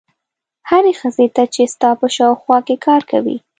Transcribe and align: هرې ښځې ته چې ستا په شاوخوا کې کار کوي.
هرې 0.69 0.93
ښځې 0.99 1.27
ته 1.35 1.43
چې 1.53 1.61
ستا 1.73 1.89
په 1.99 2.07
شاوخوا 2.15 2.57
کې 2.67 2.75
کار 2.85 3.01
کوي. 3.11 3.37